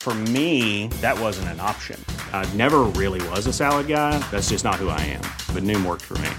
For 0.00 0.14
me, 0.32 0.88
that 1.02 1.20
wasn't 1.20 1.48
an 1.48 1.60
option. 1.60 2.02
I 2.32 2.48
never 2.54 2.84
really 2.96 3.20
was 3.28 3.46
a 3.46 3.52
salad 3.52 3.86
guy. 3.86 4.18
That's 4.30 4.48
just 4.48 4.64
not 4.64 4.76
who 4.76 4.88
I 4.88 5.00
am. 5.12 5.20
But 5.54 5.62
Noom 5.62 5.84
worked 5.84 6.06
for 6.06 6.16
me. 6.24 6.30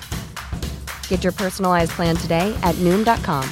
Get 1.07 1.23
your 1.23 1.31
personalized 1.31 1.91
plan 1.91 2.15
today 2.17 2.57
at 2.63 2.73
Noom.com. 2.79 3.47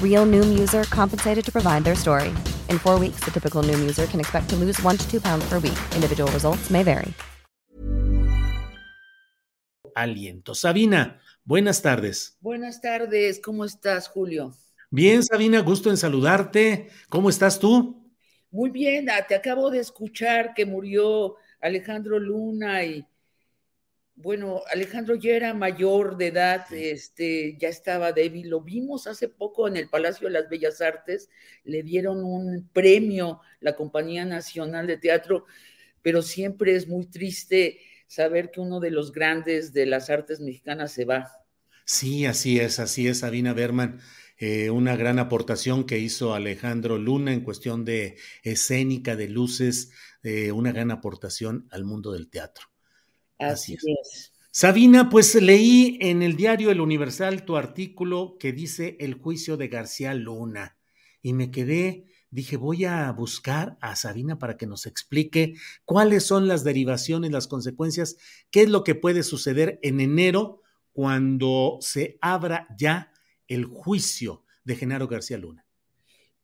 Real 0.00 0.24
Noom 0.24 0.56
user 0.56 0.84
compensated 0.84 1.44
to 1.46 1.50
provide 1.50 1.82
their 1.82 1.96
story. 1.96 2.32
In 2.70 2.78
four 2.78 2.96
weeks, 2.96 3.24
the 3.24 3.32
typical 3.32 3.64
Noom 3.64 3.80
user 3.80 4.06
can 4.06 4.20
expect 4.20 4.48
to 4.50 4.56
lose 4.56 4.80
one 4.82 4.96
to 4.98 5.10
two 5.10 5.20
pounds 5.20 5.44
per 5.48 5.58
week. 5.58 5.78
Individual 5.96 6.30
results 6.30 6.70
may 6.70 6.84
vary. 6.84 7.12
Aliento. 9.96 10.54
Sabina, 10.54 11.20
buenas 11.44 11.82
tardes. 11.82 12.36
Buenas 12.40 12.80
tardes. 12.80 13.40
¿Cómo 13.40 13.64
estás, 13.64 14.08
Julio? 14.08 14.52
Bien, 14.90 15.24
Sabina, 15.24 15.60
gusto 15.60 15.90
en 15.90 15.96
saludarte. 15.96 16.88
¿Cómo 17.08 17.28
estás 17.30 17.58
tú? 17.58 18.03
Muy 18.54 18.70
bien, 18.70 19.10
ah, 19.10 19.26
te 19.26 19.34
acabo 19.34 19.68
de 19.68 19.80
escuchar 19.80 20.54
que 20.54 20.64
murió 20.64 21.34
Alejandro 21.60 22.20
Luna 22.20 22.84
y 22.84 23.04
bueno, 24.14 24.62
Alejandro 24.70 25.16
ya 25.16 25.32
era 25.32 25.54
mayor 25.54 26.16
de 26.16 26.28
edad, 26.28 26.72
este, 26.72 27.56
ya 27.58 27.66
estaba 27.68 28.12
débil. 28.12 28.48
Lo 28.48 28.60
vimos 28.60 29.08
hace 29.08 29.28
poco 29.28 29.66
en 29.66 29.76
el 29.76 29.88
Palacio 29.88 30.28
de 30.28 30.34
las 30.34 30.48
Bellas 30.48 30.80
Artes, 30.80 31.30
le 31.64 31.82
dieron 31.82 32.22
un 32.22 32.68
premio 32.72 33.40
la 33.58 33.74
Compañía 33.74 34.24
Nacional 34.24 34.86
de 34.86 34.98
Teatro, 34.98 35.46
pero 36.00 36.22
siempre 36.22 36.76
es 36.76 36.86
muy 36.86 37.06
triste 37.06 37.80
saber 38.06 38.52
que 38.52 38.60
uno 38.60 38.78
de 38.78 38.92
los 38.92 39.10
grandes 39.10 39.72
de 39.72 39.86
las 39.86 40.10
artes 40.10 40.38
mexicanas 40.38 40.92
se 40.92 41.04
va. 41.04 41.28
Sí, 41.86 42.24
así 42.24 42.60
es, 42.60 42.78
así 42.78 43.08
es, 43.08 43.18
Sabina 43.18 43.52
Berman. 43.52 44.00
Eh, 44.36 44.70
una 44.70 44.96
gran 44.96 45.18
aportación 45.18 45.84
que 45.84 45.98
hizo 45.98 46.34
Alejandro 46.34 46.98
Luna 46.98 47.32
en 47.32 47.42
cuestión 47.42 47.84
de 47.84 48.16
escénica, 48.42 49.14
de 49.14 49.28
luces, 49.28 49.92
eh, 50.22 50.50
una 50.50 50.72
gran 50.72 50.90
aportación 50.90 51.68
al 51.70 51.84
mundo 51.84 52.12
del 52.12 52.28
teatro. 52.28 52.66
Así, 53.38 53.74
es. 53.74 54.32
Sabina, 54.50 55.08
pues 55.10 55.34
leí 55.34 55.98
en 56.00 56.22
el 56.22 56.36
diario 56.36 56.70
El 56.70 56.80
Universal 56.80 57.44
tu 57.44 57.56
artículo 57.56 58.36
que 58.38 58.52
dice 58.52 58.96
el 59.00 59.14
juicio 59.14 59.56
de 59.56 59.66
García 59.68 60.14
Luna 60.14 60.78
y 61.22 61.32
me 61.32 61.50
quedé, 61.50 62.06
dije, 62.30 62.56
voy 62.56 62.84
a 62.84 63.10
buscar 63.12 63.76
a 63.80 63.96
Sabina 63.96 64.38
para 64.38 64.56
que 64.56 64.66
nos 64.66 64.86
explique 64.86 65.54
cuáles 65.84 66.24
son 66.24 66.46
las 66.48 66.62
derivaciones, 66.62 67.32
las 67.32 67.48
consecuencias, 67.48 68.16
qué 68.50 68.62
es 68.62 68.68
lo 68.68 68.84
que 68.84 68.94
puede 68.94 69.22
suceder 69.22 69.80
en 69.82 70.00
enero 70.00 70.60
cuando 70.92 71.78
se 71.80 72.18
abra 72.20 72.68
ya 72.78 73.10
el 73.48 73.64
juicio 73.64 74.44
de 74.64 74.76
Genaro 74.76 75.08
García 75.08 75.38
Luna? 75.38 75.66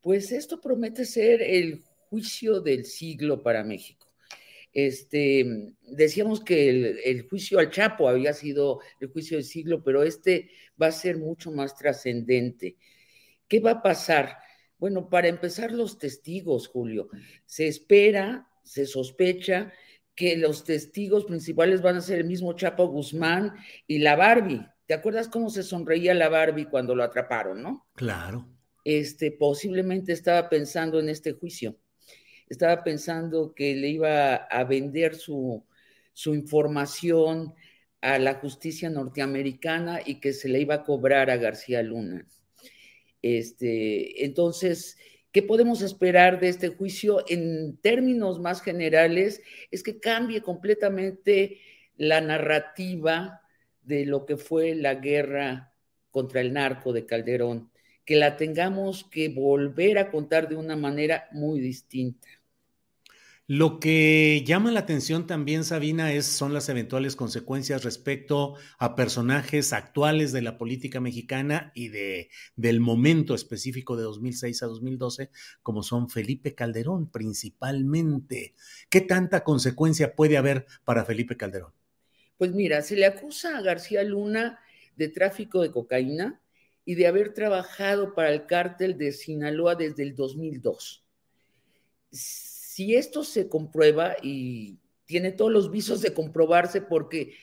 Pues 0.01 0.31
esto 0.31 0.59
promete 0.59 1.05
ser 1.05 1.41
el 1.41 1.83
juicio 2.09 2.59
del 2.59 2.85
siglo 2.85 3.43
para 3.43 3.63
México. 3.63 4.11
Este, 4.73 5.73
decíamos 5.81 6.41
que 6.41 6.69
el, 7.03 7.27
juicio 7.27 7.59
al 7.59 7.71
Chapo 7.71 8.07
había 8.07 8.33
sido 8.33 8.79
el 8.99 9.09
juicio 9.09 9.37
del 9.37 9.45
siglo, 9.45 9.83
pero 9.83 10.03
este 10.03 10.49
va 10.81 10.87
a 10.87 10.91
ser 10.91 11.17
mucho 11.17 11.51
más 11.51 11.77
trascendente. 11.77 12.77
¿Qué 13.47 13.59
va 13.59 13.71
a 13.71 13.81
pasar? 13.81 14.37
Bueno, 14.77 15.09
para 15.09 15.27
empezar, 15.27 15.71
los 15.71 15.99
testigos, 15.99 16.67
Julio. 16.67 17.09
Se 17.45 17.67
espera, 17.67 18.47
se 18.63 18.85
sospecha 18.85 19.73
que 20.15 20.37
los 20.37 20.63
testigos 20.63 21.25
principales 21.25 21.81
van 21.81 21.97
a 21.97 22.01
ser 22.01 22.19
el 22.19 22.25
mismo 22.25 22.53
Chapo 22.53 22.87
Guzmán 22.87 23.53
y 23.87 23.99
la 23.99 24.15
Barbie, 24.15 24.65
¿Te 24.91 24.95
acuerdas 24.95 25.29
cómo 25.29 25.49
se 25.49 25.63
sonreía 25.63 26.13
la 26.13 26.27
Barbie 26.27 26.65
cuando 26.65 26.93
lo 26.95 27.03
atraparon, 27.05 27.63
no? 27.63 27.87
Claro. 27.95 28.45
Este, 28.83 29.31
posiblemente 29.31 30.11
estaba 30.11 30.49
pensando 30.49 30.99
en 30.99 31.07
este 31.07 31.31
juicio. 31.31 31.77
Estaba 32.49 32.83
pensando 32.83 33.55
que 33.55 33.73
le 33.73 33.87
iba 33.87 34.35
a 34.35 34.63
vender 34.65 35.15
su, 35.15 35.65
su 36.11 36.35
información 36.35 37.53
a 38.01 38.19
la 38.19 38.33
justicia 38.33 38.89
norteamericana 38.89 40.01
y 40.05 40.19
que 40.19 40.33
se 40.33 40.49
le 40.49 40.59
iba 40.59 40.75
a 40.75 40.83
cobrar 40.83 41.29
a 41.29 41.37
García 41.37 41.81
Luna. 41.81 42.27
Este, 43.21 44.25
entonces, 44.25 44.97
¿qué 45.31 45.41
podemos 45.41 45.81
esperar 45.81 46.37
de 46.41 46.49
este 46.49 46.67
juicio 46.67 47.23
en 47.29 47.77
términos 47.77 48.41
más 48.41 48.61
generales? 48.61 49.41
Es 49.71 49.83
que 49.83 50.01
cambie 50.01 50.41
completamente 50.41 51.61
la 51.95 52.19
narrativa 52.19 53.40
de 53.91 54.05
lo 54.05 54.25
que 54.25 54.37
fue 54.37 54.73
la 54.73 54.95
guerra 54.95 55.73
contra 56.11 56.39
el 56.39 56.53
narco 56.53 56.93
de 56.93 57.05
Calderón, 57.05 57.69
que 58.05 58.15
la 58.15 58.37
tengamos 58.37 59.03
que 59.03 59.27
volver 59.27 59.97
a 59.97 60.09
contar 60.09 60.47
de 60.47 60.55
una 60.55 60.77
manera 60.77 61.27
muy 61.33 61.59
distinta. 61.59 62.27
Lo 63.47 63.81
que 63.81 64.45
llama 64.47 64.71
la 64.71 64.79
atención 64.79 65.27
también, 65.27 65.65
Sabina, 65.65 66.13
es, 66.13 66.25
son 66.25 66.53
las 66.53 66.69
eventuales 66.69 67.17
consecuencias 67.17 67.83
respecto 67.83 68.55
a 68.79 68.95
personajes 68.95 69.73
actuales 69.73 70.31
de 70.31 70.41
la 70.41 70.57
política 70.57 71.01
mexicana 71.01 71.73
y 71.75 71.89
de, 71.89 72.29
del 72.55 72.79
momento 72.79 73.35
específico 73.35 73.97
de 73.97 74.03
2006 74.03 74.63
a 74.63 74.67
2012, 74.67 75.31
como 75.63 75.83
son 75.83 76.09
Felipe 76.09 76.55
Calderón 76.55 77.11
principalmente. 77.11 78.55
¿Qué 78.89 79.01
tanta 79.01 79.43
consecuencia 79.43 80.15
puede 80.15 80.37
haber 80.37 80.65
para 80.85 81.03
Felipe 81.03 81.35
Calderón? 81.35 81.73
Pues 82.41 82.53
mira, 82.53 82.81
se 82.81 82.95
le 82.95 83.05
acusa 83.05 83.55
a 83.55 83.61
García 83.61 84.03
Luna 84.03 84.59
de 84.95 85.09
tráfico 85.09 85.61
de 85.61 85.69
cocaína 85.69 86.41
y 86.83 86.95
de 86.95 87.05
haber 87.05 87.35
trabajado 87.35 88.15
para 88.15 88.33
el 88.33 88.47
cártel 88.47 88.97
de 88.97 89.11
Sinaloa 89.11 89.75
desde 89.75 90.01
el 90.01 90.15
2002. 90.15 91.05
Si 92.09 92.95
esto 92.95 93.23
se 93.23 93.47
comprueba 93.47 94.15
y 94.23 94.79
tiene 95.05 95.31
todos 95.33 95.51
los 95.51 95.69
visos 95.69 96.01
de 96.01 96.15
comprobarse 96.15 96.81
porque 96.81 97.35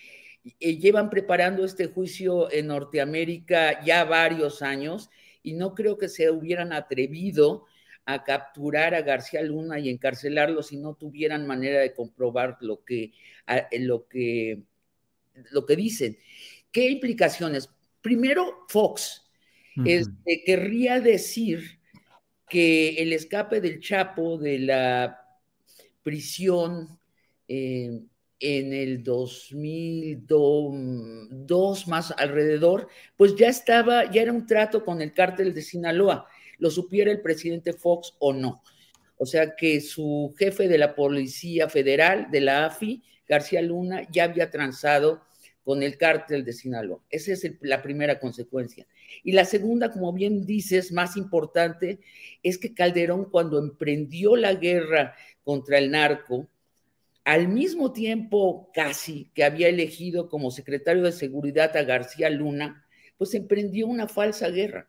eh, 0.58 0.78
llevan 0.78 1.10
preparando 1.10 1.64
este 1.64 1.86
juicio 1.86 2.50
en 2.50 2.66
Norteamérica 2.66 3.84
ya 3.84 4.02
varios 4.02 4.62
años 4.62 5.10
y 5.44 5.52
no 5.52 5.76
creo 5.76 5.96
que 5.96 6.08
se 6.08 6.28
hubieran 6.28 6.72
atrevido 6.72 7.66
a 8.04 8.24
capturar 8.24 8.96
a 8.96 9.02
García 9.02 9.42
Luna 9.42 9.78
y 9.78 9.90
encarcelarlo 9.90 10.64
si 10.64 10.76
no 10.76 10.94
tuvieran 10.94 11.46
manera 11.46 11.78
de 11.78 11.94
comprobar 11.94 12.58
lo 12.62 12.82
que, 12.82 13.12
lo 13.70 14.08
que 14.08 14.64
lo 15.50 15.66
que 15.66 15.76
dicen. 15.76 16.18
¿Qué 16.72 16.90
implicaciones? 16.90 17.70
Primero, 18.00 18.64
Fox 18.68 19.28
este, 19.84 20.42
querría 20.44 21.00
decir 21.00 21.78
que 22.48 22.96
el 22.96 23.12
escape 23.12 23.60
del 23.60 23.80
Chapo 23.80 24.38
de 24.38 24.58
la 24.58 25.20
prisión 26.02 26.98
eh, 27.46 28.00
en 28.40 28.72
el 28.72 29.02
2002 29.02 31.88
más 31.88 32.14
alrededor, 32.16 32.88
pues 33.16 33.34
ya 33.36 33.48
estaba, 33.48 34.10
ya 34.10 34.22
era 34.22 34.32
un 34.32 34.46
trato 34.46 34.82
con 34.84 35.02
el 35.02 35.12
cártel 35.12 35.52
de 35.54 35.62
Sinaloa, 35.62 36.26
lo 36.58 36.70
supiera 36.70 37.10
el 37.10 37.20
presidente 37.20 37.72
Fox 37.72 38.14
o 38.18 38.32
no. 38.32 38.62
O 39.16 39.26
sea 39.26 39.56
que 39.56 39.80
su 39.80 40.32
jefe 40.38 40.68
de 40.68 40.78
la 40.78 40.94
Policía 40.94 41.68
Federal, 41.68 42.28
de 42.30 42.40
la 42.40 42.66
AFI, 42.66 43.02
García 43.28 43.60
Luna, 43.60 44.06
ya 44.10 44.22
había 44.24 44.50
transado 44.50 45.22
con 45.68 45.82
el 45.82 45.98
cártel 45.98 46.46
de 46.46 46.54
Sinaloa. 46.54 46.98
Esa 47.10 47.34
es 47.34 47.46
la 47.60 47.82
primera 47.82 48.18
consecuencia. 48.18 48.86
Y 49.22 49.32
la 49.32 49.44
segunda, 49.44 49.90
como 49.90 50.14
bien 50.14 50.46
dices, 50.46 50.92
más 50.92 51.14
importante, 51.18 52.00
es 52.42 52.56
que 52.56 52.72
Calderón 52.72 53.26
cuando 53.26 53.58
emprendió 53.58 54.34
la 54.34 54.54
guerra 54.54 55.14
contra 55.44 55.76
el 55.76 55.90
narco, 55.90 56.48
al 57.22 57.48
mismo 57.48 57.92
tiempo 57.92 58.70
casi 58.72 59.30
que 59.34 59.44
había 59.44 59.68
elegido 59.68 60.30
como 60.30 60.50
secretario 60.50 61.02
de 61.02 61.12
Seguridad 61.12 61.76
a 61.76 61.82
García 61.82 62.30
Luna, 62.30 62.86
pues 63.18 63.34
emprendió 63.34 63.88
una 63.88 64.08
falsa 64.08 64.48
guerra. 64.48 64.88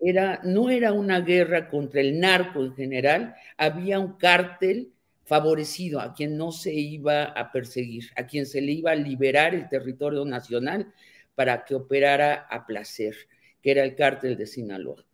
Era, 0.00 0.40
no 0.44 0.70
era 0.70 0.94
una 0.94 1.20
guerra 1.20 1.68
contra 1.68 2.00
el 2.00 2.18
narco 2.18 2.64
en 2.64 2.74
general, 2.74 3.34
había 3.58 3.98
un 3.98 4.16
cártel 4.16 4.94
favorecido 5.28 6.00
a 6.00 6.14
quien 6.14 6.36
no 6.36 6.50
se 6.50 6.72
iba 6.72 7.24
a 7.24 7.52
perseguir, 7.52 8.10
a 8.16 8.26
quien 8.26 8.46
se 8.46 8.60
le 8.62 8.72
iba 8.72 8.92
a 8.92 8.96
liberar 8.96 9.54
el 9.54 9.68
territorio 9.68 10.24
nacional 10.24 10.92
para 11.34 11.64
que 11.64 11.74
operara 11.74 12.46
a 12.50 12.66
placer, 12.66 13.14
que 13.62 13.70
era 13.70 13.84
el 13.84 13.94
cártel 13.94 14.36
de 14.36 14.46
Sinaloa 14.46 15.04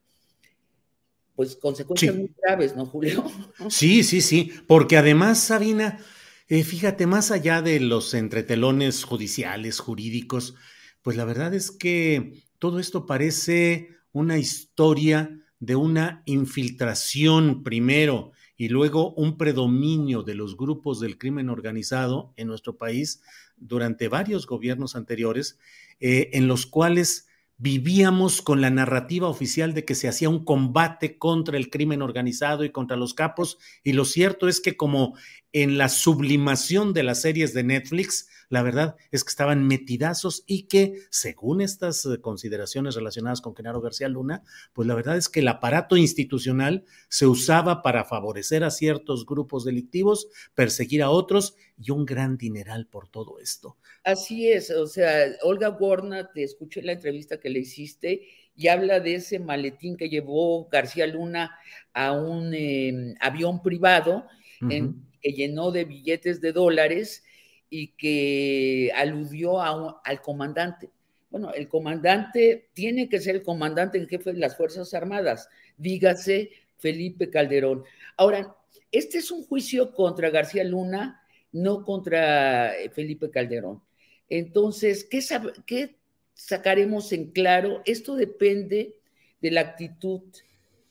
pues 1.35 1.57
consecuencias 1.57 2.15
muy 2.15 2.31
graves, 2.43 2.77
¿no, 2.77 2.87
Julio? 2.87 3.25
Sí, 3.69 4.03
sí, 4.05 4.21
sí, 4.21 4.53
porque 4.67 4.97
además, 4.97 5.41
Sabina, 5.41 5.99
eh, 6.49 6.63
fíjate, 6.63 7.07
más 7.07 7.31
allá 7.31 7.63
de 7.63 7.81
los 7.81 8.15
entretelones 8.15 9.05
judiciales, 9.05 9.81
jurídicos, 9.81 10.55
pues 11.03 11.17
la 11.17 11.25
verdad 11.25 11.55
es 11.55 11.71
que 11.71 12.45
todo 12.59 12.79
esto 12.79 13.07
parece 13.07 13.89
una 14.13 14.39
historia 14.39 15.41
de 15.59 15.77
una 15.77 16.23
infiltración 16.27 17.63
primero 17.63 18.33
y 18.57 18.69
luego 18.69 19.13
un 19.15 19.37
predominio 19.37 20.23
de 20.23 20.35
los 20.35 20.57
grupos 20.57 21.01
del 21.01 21.19
crimen 21.19 21.51
organizado 21.51 22.33
en 22.37 22.49
nuestro 22.49 22.77
país 22.77 23.23
durante 23.57 24.09
varios 24.09 24.47
gobiernos 24.47 24.97
anteriores, 24.97 25.59
eh, 26.01 26.31
en 26.33 26.49
los 26.49 26.67
cuales 26.67 27.29
vivíamos 27.57 28.43
con 28.43 28.61
la 28.61 28.71
narrativa 28.71 29.29
oficial 29.29 29.75
de 29.75 29.85
que 29.85 29.95
se 29.95 30.09
hacía 30.09 30.29
un 30.29 30.45
combate 30.45 31.19
contra 31.19 31.57
el 31.57 31.71
crimen 31.71 32.03
organizado 32.03 32.65
y 32.65 32.71
contra 32.71 32.97
los 32.97 33.15
capos, 33.15 33.59
y 33.83 33.93
lo 33.93 34.05
cierto 34.05 34.49
es 34.49 34.61
que 34.61 34.77
como 34.77 35.15
en 35.55 35.79
la 35.79 35.89
sublimación 35.89 36.93
de 36.93 37.05
las 37.05 37.23
series 37.23 37.55
de 37.55 37.63
Netflix, 37.63 38.29
la 38.49 38.61
verdad 38.63 38.97
es 39.13 39.23
que 39.23 39.31
estaban 39.31 39.65
metidazos 39.65 40.43
y 40.49 40.65
que, 40.65 40.95
según 41.11 41.61
estas 41.61 42.05
eh, 42.07 42.21
consideraciones 42.21 42.97
relacionadas 42.97 43.41
con 43.41 43.55
Genaro 43.55 43.81
García 43.81 44.09
Luna, 44.09 44.43
pues 44.73 44.89
la 44.89 44.97
verdad 44.97 45.17
es 45.17 45.29
que 45.29 45.41
el 45.41 45.49
aparato 45.49 45.97
institucional 45.97 46.85
se 47.09 47.27
usaba 47.27 47.83
para 47.83 48.05
favorecer 48.05 48.65
a 48.65 48.73
ciertos 48.73 49.25
grupos 49.27 49.65
delictivos, 49.65 50.27
perseguir 50.57 51.05
a 51.05 51.11
otros 51.11 51.55
y 51.79 51.93
un 51.93 52.05
gran 52.05 52.37
dineral 52.37 52.89
por 52.89 53.07
todo 53.07 53.39
esto. 53.39 53.77
Así 54.03 54.51
es, 54.51 54.73
o 54.73 54.89
sea, 54.89 55.37
Olga 55.43 55.71
Warner, 55.71 56.31
te 56.35 56.43
escuché 56.43 56.83
la 56.83 56.93
entrevista 56.93 57.39
que 57.39 57.51
le 57.51 57.61
hiciste 57.61 58.23
y 58.57 58.67
habla 58.67 58.99
de 58.99 59.15
ese 59.15 59.39
maletín 59.39 59.97
que 59.97 60.09
llevó 60.09 60.69
García 60.69 61.07
Luna 61.07 61.57
a 61.93 62.11
un 62.11 62.53
em, 62.55 63.15
avión 63.21 63.63
privado 63.63 64.27
que 65.25 65.33
llenó 65.33 65.71
de 65.71 65.87
billetes 65.87 66.43
de 66.43 66.53
dólares 66.53 67.25
y 67.71 67.89
que 67.97 68.93
aludió 68.95 69.59
al 69.63 70.21
comandante. 70.21 70.91
Bueno, 71.31 71.51
el 71.55 71.67
comandante 71.67 72.69
tiene 72.75 73.09
que 73.09 73.21
ser 73.21 73.37
el 73.37 73.43
comandante 73.43 73.97
en 73.97 74.07
jefe 74.07 74.35
de 74.35 74.39
las 74.39 74.55
Fuerzas 74.55 74.93
Armadas, 74.93 75.49
dígase 75.79 76.51
Felipe 76.77 77.31
Calderón. 77.31 77.85
Ahora, 78.19 78.55
este 78.93 79.17
es 79.19 79.31
un 79.31 79.45
juicio 79.45 79.95
contra 79.95 80.29
García 80.29 80.63
Luna, 80.63 81.23
no 81.53 81.85
contra 81.85 82.79
eh, 82.79 82.91
Felipe 82.91 83.31
Calderón. 83.31 83.83
Entonces, 84.29 85.05
¿qué, 85.05 85.21
qué 85.67 85.97
sacaremos 86.35 87.13
en 87.13 87.31
claro? 87.31 87.81
Esto 87.87 88.15
depende 88.15 88.95
de 89.41 89.51
la 89.51 89.63
actitud 89.63 90.21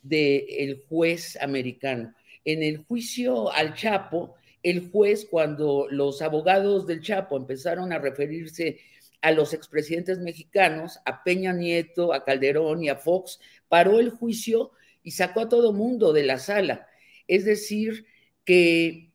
del 0.02 0.84
juez 0.90 1.38
americano. 1.40 2.16
En 2.46 2.64
el 2.64 2.78
juicio 2.78 3.52
al 3.52 3.76
Chapo, 3.76 4.36
el 4.64 4.90
juez, 4.92 5.28
cuando 5.30 5.88
los 5.90 6.22
abogados 6.22 6.88
del 6.88 7.02
Chapo 7.02 7.38
empezaron 7.38 7.92
a 7.92 8.00
referirse 8.00 8.80
a 9.22 9.32
los 9.32 9.54
expresidentes 9.54 10.20
mexicanos, 10.20 11.00
a 11.06 11.24
Peña 11.24 11.54
Nieto, 11.54 12.14
a 12.14 12.24
Calderón 12.24 12.84
y 12.84 12.90
a 12.90 12.96
Fox, 12.96 13.40
paró 13.70 14.00
el 14.00 14.10
juicio 14.10 14.72
y 15.02 15.12
sacó 15.12 15.42
a 15.42 15.50
todo 15.50 15.74
mundo 15.74 16.12
de 16.14 16.24
la 16.24 16.40
sala. 16.40 16.88
Es 17.28 17.46
decir, 17.46 18.06
que 18.44 19.12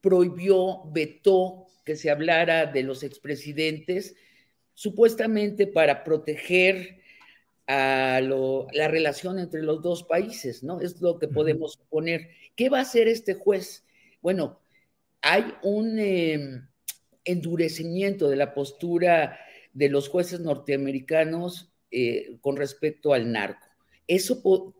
prohibió, 0.00 0.82
vetó 0.92 1.66
que 1.84 1.96
se 1.96 2.10
hablara 2.10 2.66
de 2.66 2.82
los 2.82 3.02
expresidentes, 3.02 4.14
supuestamente 4.74 5.66
para 5.66 6.04
proteger 6.04 6.99
a 7.72 8.20
la 8.20 8.88
relación 8.88 9.38
entre 9.38 9.62
los 9.62 9.80
dos 9.80 10.02
países, 10.02 10.64
¿no? 10.64 10.80
Es 10.80 11.00
lo 11.00 11.20
que 11.20 11.28
podemos 11.28 11.74
suponer. 11.74 12.30
¿Qué 12.56 12.68
va 12.68 12.78
a 12.78 12.82
hacer 12.82 13.06
este 13.06 13.34
juez? 13.34 13.84
Bueno, 14.20 14.58
hay 15.22 15.44
un 15.62 15.96
em, 16.00 16.66
endurecimiento 17.24 18.28
de 18.28 18.34
la 18.34 18.54
postura 18.54 19.38
de 19.72 19.88
los 19.88 20.08
jueces 20.08 20.40
norteamericanos 20.40 21.70
eh, 21.92 22.38
con 22.40 22.56
respecto 22.56 23.14
al 23.14 23.30
narco. 23.30 23.68
Eso 24.08 24.74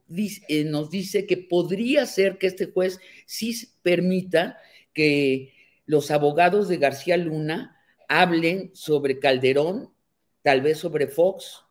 eh, 0.48 0.64
nos 0.64 0.90
dice 0.90 1.28
que 1.28 1.36
podría 1.36 2.06
ser 2.06 2.38
que 2.38 2.48
este 2.48 2.72
juez 2.72 2.98
sí 3.24 3.54
permita 3.82 4.58
que 4.92 5.52
los 5.86 6.10
abogados 6.10 6.66
de 6.66 6.78
García 6.78 7.16
Luna 7.16 7.76
hablen 8.08 8.72
sobre 8.74 9.20
Calderón, 9.20 9.94
tal 10.42 10.62
vez 10.62 10.78
sobre 10.78 11.06
Fox, 11.06 11.62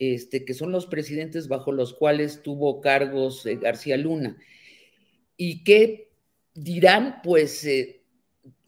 este, 0.00 0.44
que 0.44 0.54
son 0.54 0.72
los 0.72 0.86
presidentes 0.86 1.46
bajo 1.46 1.70
los 1.70 1.94
cuales 1.94 2.42
tuvo 2.42 2.80
cargos 2.80 3.44
García 3.60 3.96
Luna, 3.96 4.36
y 5.36 5.62
que 5.62 6.10
dirán, 6.54 7.20
pues 7.22 7.64
eh, 7.64 8.02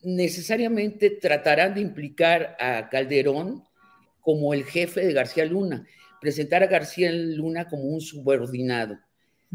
necesariamente 0.03 1.11
tratarán 1.11 1.75
de 1.75 1.81
implicar 1.81 2.57
a 2.61 2.89
Calderón 2.91 3.65
como 4.21 4.55
el 4.55 4.65
jefe 4.65 5.05
de 5.05 5.13
García 5.15 5.47
Luna, 5.47 5.87
presentar 6.21 6.63
a 6.63 6.67
García 6.67 7.11
Luna 7.11 7.67
como 7.67 7.85
un 7.85 8.01
subordinado. 8.01 8.99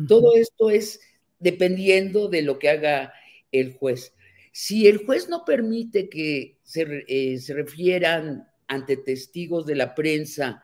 Todo 0.07 0.35
esto 0.35 0.69
es 0.69 0.99
dependiendo 1.39 2.27
de 2.27 2.41
lo 2.41 2.59
que 2.59 2.69
haga 2.69 3.13
el 3.51 3.73
juez. 3.73 4.13
Si 4.51 4.87
el 4.87 4.97
juez 4.97 5.29
no 5.29 5.45
permite 5.45 6.09
que 6.09 6.57
se, 6.63 7.03
eh, 7.07 7.37
se 7.37 7.53
refieran 7.53 8.47
ante 8.67 8.97
testigos 8.97 9.65
de 9.65 9.75
la 9.75 9.95
prensa 9.95 10.63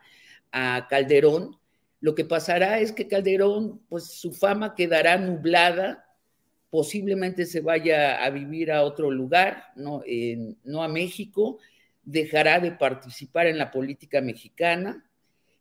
a 0.54 0.86
Calderón, 0.88 1.58
lo 2.00 2.14
que 2.14 2.24
pasará 2.24 2.78
es 2.78 2.92
que 2.92 3.08
Calderón, 3.08 3.80
pues 3.88 4.04
su 4.04 4.32
fama 4.32 4.74
quedará 4.74 5.18
nublada 5.18 6.04
posiblemente 6.74 7.46
se 7.46 7.60
vaya 7.60 8.24
a 8.24 8.30
vivir 8.30 8.72
a 8.72 8.82
otro 8.82 9.08
lugar, 9.08 9.66
no, 9.76 10.02
a 10.82 10.88
México, 10.88 11.58
dejará 12.02 12.58
de 12.58 12.72
participar 12.72 13.46
en 13.46 13.58
la 13.58 13.70
política 13.70 14.20
mexicana, 14.20 15.08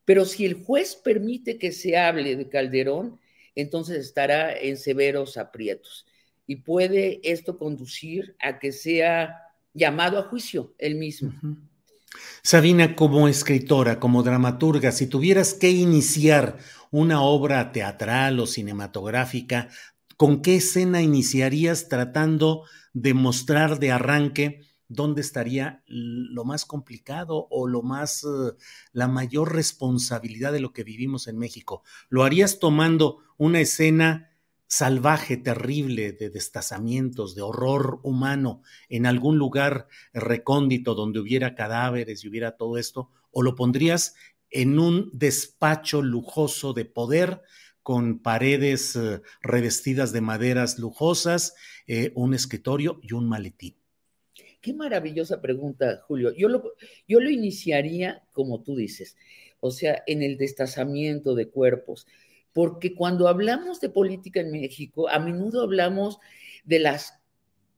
pero 0.05 0.25
si 0.25 0.43
el 0.43 0.55
juez 0.55 0.95
permite 0.95 1.59
que 1.59 1.71
se 1.71 1.97
hable 1.97 2.35
de 2.35 2.49
Calderón, 2.49 3.19
entonces 3.53 3.97
estará 3.97 4.57
en 4.57 4.75
severos 4.75 5.37
aprietos 5.37 6.07
y 6.47 6.55
puede 6.55 7.21
esto 7.23 7.59
conducir 7.59 8.35
a 8.39 8.57
que 8.57 8.71
sea 8.71 9.37
llamado 9.71 10.17
a 10.17 10.23
juicio 10.23 10.73
él 10.79 10.95
mismo. 10.95 11.31
Sabina, 12.43 12.95
como 12.95 13.27
escritora, 13.27 13.99
como 13.99 14.23
dramaturga, 14.23 14.91
si 14.91 15.07
tuvieras 15.07 15.53
que 15.53 15.69
iniciar 15.69 16.57
una 16.91 17.21
obra 17.21 17.71
teatral 17.71 18.39
o 18.39 18.47
cinematográfica, 18.47 19.69
¿Con 20.17 20.41
qué 20.41 20.55
escena 20.57 21.01
iniciarías 21.01 21.89
tratando 21.89 22.63
de 22.93 23.13
mostrar 23.13 23.79
de 23.79 23.91
arranque 23.91 24.61
dónde 24.87 25.21
estaría 25.21 25.83
lo 25.87 26.45
más 26.45 26.65
complicado 26.65 27.47
o 27.49 27.67
lo 27.67 27.81
más, 27.81 28.23
eh, 28.23 28.53
la 28.91 29.07
mayor 29.07 29.53
responsabilidad 29.53 30.53
de 30.53 30.59
lo 30.59 30.71
que 30.71 30.83
vivimos 30.83 31.27
en 31.27 31.37
México? 31.37 31.83
¿Lo 32.09 32.23
harías 32.23 32.59
tomando 32.59 33.19
una 33.37 33.59
escena 33.59 34.29
salvaje, 34.73 35.37
terrible, 35.37 36.13
de 36.13 36.31
destazamientos, 36.31 37.35
de 37.35 37.43
horror 37.43 37.99
humano 38.01 38.63
en 38.89 39.05
algún 39.05 39.37
lugar 39.37 39.87
recóndito 40.13 40.95
donde 40.95 41.19
hubiera 41.19 41.53
cadáveres 41.53 42.23
y 42.23 42.27
hubiera 42.27 42.57
todo 42.57 42.77
esto? 42.79 43.11
¿O 43.29 43.43
lo 43.43 43.53
pondrías 43.53 44.15
en 44.49 44.79
un 44.79 45.11
despacho 45.13 46.01
lujoso 46.01 46.73
de 46.73 46.85
poder 46.85 47.41
con 47.83 48.19
paredes 48.19 48.95
eh, 48.95 49.21
revestidas 49.43 50.11
de 50.11 50.21
maderas 50.21 50.79
lujosas, 50.79 51.53
eh, 51.85 52.11
un 52.15 52.33
escritorio 52.33 52.99
y 53.03 53.13
un 53.13 53.29
maletín? 53.29 53.75
Qué 54.59 54.73
maravillosa 54.73 55.39
pregunta, 55.39 56.01
Julio. 56.07 56.33
Yo 56.35 56.47
lo, 56.47 56.63
yo 57.07 57.19
lo 57.19 57.29
iniciaría 57.29 58.23
como 58.31 58.63
tú 58.63 58.75
dices, 58.75 59.17
o 59.59 59.69
sea, 59.69 60.03
en 60.07 60.23
el 60.23 60.37
destazamiento 60.37 61.35
de 61.35 61.49
cuerpos, 61.49 62.07
porque 62.53 62.95
cuando 62.95 63.27
hablamos 63.27 63.81
de 63.81 63.89
política 63.89 64.39
en 64.39 64.51
México, 64.51 65.09
a 65.09 65.19
menudo 65.19 65.63
hablamos 65.63 66.19
de 66.63 66.79
las 66.79 67.19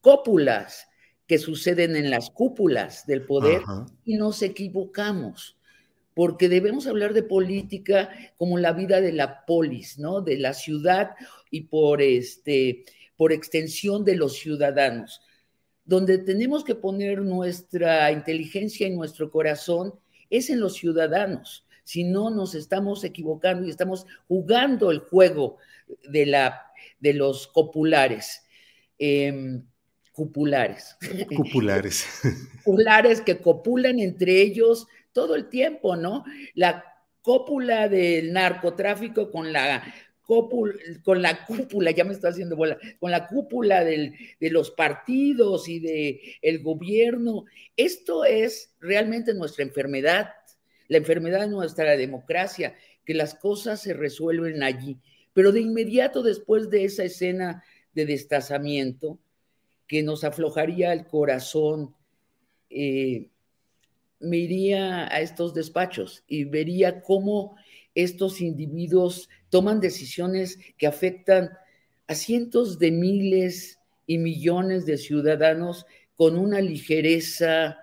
cópulas 0.02 0.88
que 1.28 1.38
suceden 1.40 1.96
en 1.96 2.12
las 2.12 2.30
cúpulas 2.30 3.08
del 3.08 3.26
poder 3.26 3.62
y 4.04 4.16
nos 4.16 4.42
equivocamos 4.42 5.58
porque 6.16 6.48
debemos 6.50 6.88
hablar 6.88 7.14
de 7.14 7.24
política 7.24 8.10
como 8.38 8.58
la 8.58 8.72
vida 8.72 9.02
de 9.02 9.12
la 9.12 9.46
polis, 9.46 10.00
¿no? 10.00 10.22
De 10.22 10.38
la 10.38 10.54
ciudad 10.54 11.12
y 11.52 11.62
por 11.62 12.02
este 12.02 12.86
por 13.18 13.32
extensión 13.32 14.04
de 14.04 14.16
los 14.16 14.34
ciudadanos, 14.34 15.22
donde 15.86 16.18
tenemos 16.18 16.66
que 16.66 16.76
poner 16.76 17.22
nuestra 17.22 18.12
inteligencia 18.12 18.88
y 18.88 18.96
nuestro 18.96 19.32
corazón 19.32 19.94
es 20.30 20.50
en 20.50 20.60
los 20.60 20.74
ciudadanos. 20.74 21.65
Si 21.86 22.04
no, 22.04 22.30
nos 22.32 22.56
estamos 22.56 23.04
equivocando 23.04 23.66
y 23.66 23.70
estamos 23.70 24.06
jugando 24.28 24.92
el 24.92 25.00
juego 25.00 25.58
de, 26.10 26.26
la, 26.26 26.74
de 27.00 27.14
los 27.14 27.48
copulares. 27.48 28.44
Em, 28.98 29.64
cupulares. 30.12 30.98
Cupulares. 31.36 32.06
Cupulares 32.64 33.22
que 33.22 33.38
copulan 33.38 34.00
entre 34.00 34.42
ellos 34.42 34.88
todo 35.14 35.36
el 35.36 35.48
tiempo, 35.48 35.96
¿no? 35.96 36.26
La 36.56 36.84
cópula 37.22 37.88
del 37.88 38.34
narcotráfico 38.34 39.32
con 39.32 39.54
la 39.54 39.84
cópula, 40.24 40.74
con 41.04 41.22
la 41.22 41.46
cúpula, 41.46 41.92
ya 41.92 42.04
me 42.04 42.14
está 42.14 42.30
haciendo 42.30 42.56
bola, 42.56 42.78
con 43.00 43.12
la 43.12 43.28
cúpula 43.28 43.84
de 43.84 44.12
los 44.40 44.72
partidos 44.72 45.70
y 45.70 45.80
del 45.80 46.20
el 46.42 46.64
gobierno. 46.64 47.46
Esto 47.78 48.26
es 48.26 48.74
realmente 48.80 49.34
nuestra 49.34 49.64
enfermedad, 49.64 50.30
la 50.88 50.98
enfermedad 50.98 51.42
de 51.42 51.48
nuestra 51.48 51.96
democracia, 51.98 52.76
que 53.06 53.14
las 53.14 53.36
cosas 53.36 53.82
se 53.82 53.94
resuelven 53.94 54.64
allí. 54.64 54.98
Pero 55.34 55.52
de 55.52 55.62
inmediato 55.62 56.24
después 56.24 56.70
de 56.70 56.86
esa 56.86 57.04
escena 57.04 57.64
de 57.94 58.06
destazamiento, 58.06 59.20
que 59.88 60.04
nos 60.04 60.24
aflojaría 60.24 60.94
el 60.94 61.06
corazón, 61.06 61.94
eh, 62.70 63.30
me 64.20 64.38
iría 64.38 65.06
a 65.14 65.22
estos 65.22 65.54
despachos 65.54 66.24
y 66.28 66.46
vería 66.46 67.02
cómo 67.02 67.56
estos 67.94 68.42
individuos 68.42 69.30
toman 69.50 69.80
decisiones 69.80 70.60
que 70.78 70.88
afectan 70.88 71.52
a 72.08 72.16
cientos 72.16 72.80
de 72.80 72.92
miles 72.92 73.80
y 74.08 74.18
millones 74.18 74.86
de 74.86 74.98
ciudadanos 74.98 75.86
con 76.16 76.38
una 76.38 76.62
ligereza, 76.62 77.78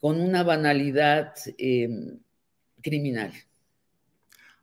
con 0.00 0.20
una 0.20 0.42
banalidad 0.42 1.34
em, 1.58 2.18
criminal. 2.82 3.32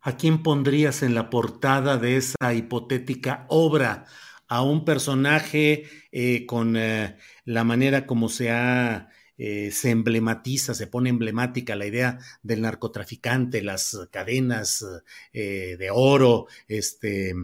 ¿A 0.02 0.18
quién 0.18 0.42
pondrías 0.42 1.04
en 1.04 1.14
la 1.14 1.30
portada 1.30 1.98
de 1.98 2.18
esa 2.18 2.54
hipotética 2.54 3.46
obra? 3.50 4.06
¿A 4.48 4.62
un 4.64 4.86
personaje 4.86 5.84
eh, 6.12 6.46
con 6.46 6.78
eh, 6.78 7.18
la 7.46 7.64
manera 7.64 8.06
como 8.06 8.30
se 8.30 8.52
ha 8.52 9.10
eh, 9.38 9.70
se 9.72 9.92
emblematiza, 9.92 10.74
se 10.74 10.88
pone 10.88 11.10
emblemática 11.10 11.76
la 11.76 11.86
idea 11.86 12.18
del 12.42 12.62
narcotraficante, 12.62 13.62
las 13.62 13.96
cadenas 14.10 14.84
de 15.32 15.90
oro, 15.92 16.48
este, 16.68 17.36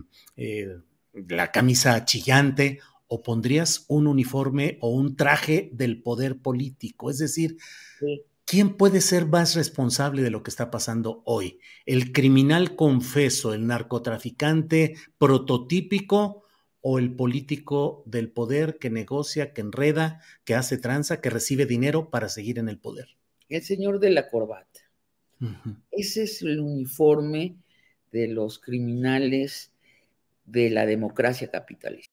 la 1.14 1.52
camisa 1.52 2.04
chillante, 2.06 2.80
o 3.08 3.22
pondrías 3.22 3.86
un 3.88 4.08
uniforme 4.08 4.78
o 4.82 4.90
un 4.90 5.16
traje 5.16 5.70
del 5.74 6.02
poder 6.02 6.40
político. 6.40 7.10
Es 7.10 7.18
decir, 7.18 7.58
¿quién 8.46 8.76
puede 8.76 9.02
ser 9.02 9.28
más 9.28 9.56
responsable 9.56 10.22
de 10.22 10.32
lo 10.32 10.44
que 10.44 10.50
está 10.50 10.72
pasando 10.72 11.22
hoy? 11.26 11.60
¿El 11.86 12.12
criminal 12.12 12.76
confeso, 12.76 13.54
el 13.54 13.68
narcotraficante 13.68 14.96
prototípico? 15.18 16.44
o 16.86 17.00
el 17.00 17.16
político 17.16 18.04
del 18.06 18.30
poder 18.30 18.78
que 18.78 18.90
negocia, 18.90 19.54
que 19.54 19.62
enreda, 19.62 20.20
que 20.44 20.54
hace 20.54 20.78
tranza, 20.78 21.22
que 21.22 21.30
recibe 21.30 21.66
dinero 21.66 22.10
para 22.10 22.28
seguir 22.28 22.60
en 22.60 22.68
el 22.68 22.78
poder. 22.78 23.08
El 23.48 23.64
señor 23.64 24.02
de 24.02 24.10
la 24.10 24.28
corbata. 24.28 24.82
Ese 25.92 26.24
es 26.24 26.42
el 26.42 26.60
uniforme 26.60 27.56
de 28.12 28.28
los 28.28 28.60
criminales 28.60 29.72
de 30.46 30.70
la 30.70 30.86
democracia 30.86 31.50
capitalista. 31.50 32.13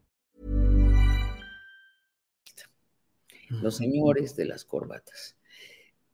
Los 3.61 3.77
señores 3.77 4.35
de 4.35 4.45
las 4.45 4.63
corbatas. 4.65 5.35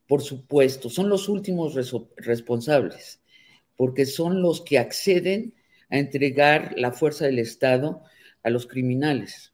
por 0.08 0.22
supuesto, 0.22 0.90
son 0.90 1.10
los 1.10 1.28
últimos 1.28 1.76
responsables, 2.16 3.20
porque 3.76 4.06
son 4.06 4.42
los 4.42 4.62
que 4.62 4.80
acceden 4.80 5.54
a 5.90 5.98
entregar 5.98 6.74
la 6.78 6.94
fuerza 6.94 7.26
del 7.26 7.40
Estado 7.40 8.02
a 8.42 8.50
los 8.50 8.68
criminales. 8.68 9.54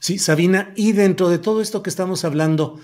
sí. 0.00 0.18
Sabina, 0.18 0.72
y 0.76 0.92
dentro 0.92 1.28
de 1.28 1.38
todo 1.38 1.60
esto 1.60 1.82
que 1.82 1.90
estamos 1.90 2.24
hablando, 2.24 2.80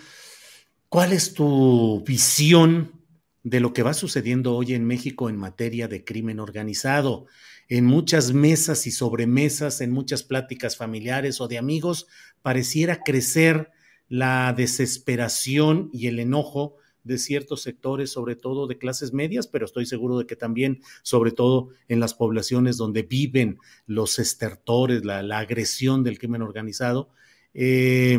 ¿cuál 0.89 1.13
es 1.13 1.33
tu 1.33 2.05
visión 2.07 3.02
de 3.43 3.61
lo 3.61 3.73
que 3.73 3.83
va 3.83 3.95
sucediendo 3.95 4.55
hoy 4.55 4.75
en 4.75 4.85
México 4.87 5.29
en 5.29 5.37
materia 5.37 5.89
de 5.89 6.05
crimen 6.05 6.41
organizado? 6.41 7.27
En 7.69 7.85
muchas 7.85 8.33
mesas 8.33 8.87
y 8.87 8.91
sobremesas, 8.91 9.81
en 9.81 9.91
muchas 9.91 10.23
pláticas 10.23 10.77
familiares 10.77 11.41
o 11.41 11.49
de 11.49 11.59
amigos, 11.59 12.07
pareciera 12.43 13.03
crecer 13.03 13.71
la 14.09 14.53
desesperación 14.57 15.89
y 15.93 16.09
el 16.09 16.19
enojo 16.19 16.77
de 17.05 17.19
ciertos 17.19 17.63
sectores, 17.63 18.11
sobre 18.11 18.37
todo 18.37 18.67
de 18.67 18.79
clases 18.79 19.13
medias, 19.13 19.47
pero 19.47 19.65
estoy 19.65 19.87
seguro 19.87 20.19
de 20.19 20.27
que 20.27 20.37
también, 20.37 20.81
sobre 21.03 21.33
todo 21.33 21.71
en 21.89 22.01
las 22.01 22.15
poblaciones 22.15 22.77
donde 22.77 23.03
viven 23.03 23.59
los 23.87 24.19
estertores, 24.19 25.05
la, 25.05 25.39
agresión 25.39 26.05
del 26.05 26.19
crimen 26.19 26.43
organizado, 26.43 27.11
eh, 27.55 28.19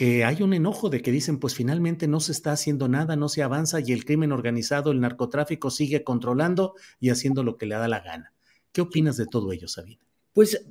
que 0.00 0.24
hay 0.24 0.40
un 0.40 0.54
enojo 0.54 0.88
de 0.88 1.02
que 1.02 1.12
dicen, 1.12 1.38
pues 1.38 1.54
finalmente 1.54 2.08
no 2.08 2.20
se 2.20 2.32
está 2.32 2.52
haciendo 2.52 2.88
nada, 2.88 3.16
no 3.16 3.28
se 3.28 3.42
avanza 3.42 3.80
y 3.80 3.92
el 3.92 4.06
crimen 4.06 4.32
organizado, 4.32 4.92
el 4.92 5.00
narcotráfico 5.00 5.70
sigue 5.70 6.04
controlando 6.04 6.74
y 7.00 7.10
haciendo 7.10 7.42
lo 7.44 7.58
que 7.58 7.66
le 7.66 7.74
da 7.74 7.86
la 7.86 8.00
gana. 8.00 8.32
¿Qué 8.72 8.80
opinas 8.80 9.18
de 9.18 9.26
todo 9.26 9.52
ello, 9.52 9.68
Sabina? 9.68 10.00
Pues 10.32 10.64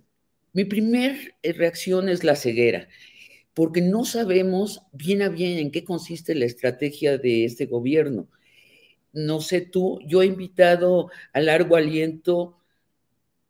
mi 0.52 0.66
primer 0.66 1.36
reacción 1.44 2.10
es 2.10 2.24
la 2.24 2.36
ceguera 2.36 2.88
porque 3.54 3.84
no 3.84 4.04
sabemos 4.04 4.82
bien 4.94 5.22
a 5.22 5.30
bien 5.30 5.60
en 5.60 5.70
qué 5.70 5.84
consiste 5.84 6.34
la 6.34 6.46
estrategia 6.46 7.20
de 7.20 7.46
este 7.46 7.68
gobierno. 7.68 8.28
No 9.14 9.42
sé 9.42 9.62
tú, 9.62 10.00
yo 10.08 10.24
he 10.24 10.26
invitado 10.26 11.12
a 11.34 11.40
largo 11.40 11.76
aliento 11.76 12.58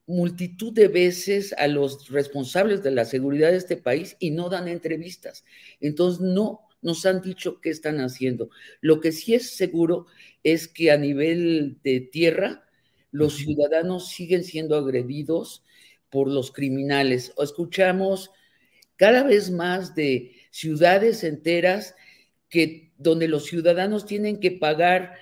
multitud 0.10 0.74
de 0.74 0.88
veces 0.88 1.54
a 1.54 1.68
los 1.68 2.10
responsables 2.10 2.82
de 2.82 2.90
la 2.90 3.06
seguridad 3.06 3.52
de 3.52 3.58
este 3.58 3.78
país 3.78 4.18
y 4.20 4.32
no 4.32 4.50
dan 4.50 4.68
entrevistas. 4.68 5.46
Entonces, 5.80 6.20
no 6.20 6.62
nos 6.82 7.06
han 7.06 7.22
dicho 7.22 7.62
qué 7.62 7.70
están 7.70 8.00
haciendo. 8.00 8.50
Lo 8.82 9.02
que 9.02 9.12
sí 9.12 9.36
es 9.36 9.52
seguro 9.52 10.08
es 10.44 10.68
que 10.68 10.90
a 10.90 10.98
nivel 10.98 11.78
de 11.84 12.00
tierra, 12.00 12.66
los 13.12 13.36
ciudadanos 13.36 14.10
siguen 14.10 14.44
siendo 14.44 14.76
agredidos 14.76 15.64
por 16.10 16.28
los 16.28 16.52
criminales. 16.52 17.32
Escuchamos 17.38 18.32
cada 18.96 19.22
vez 19.22 19.52
más 19.52 19.94
de 19.94 20.36
ciudades 20.50 21.24
enteras 21.24 21.94
que 22.50 22.92
donde 22.98 23.28
los 23.28 23.46
ciudadanos 23.46 24.08
tienen 24.08 24.40
que 24.40 24.50
pagar 24.50 25.14